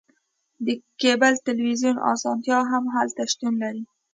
د 0.65 0.67
کیبل 1.01 1.33
تلویزیون 1.47 1.97
اسانتیا 2.11 2.59
هم 2.71 2.83
هلته 2.95 3.21
شتون 3.31 3.53
لري 3.63 3.83